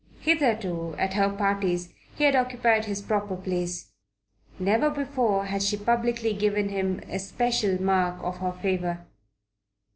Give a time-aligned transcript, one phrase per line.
[0.21, 3.91] Hitherto at her parties he had occupied his proper place.
[4.57, 9.05] Never before had she publicly given him especial mark of her favour.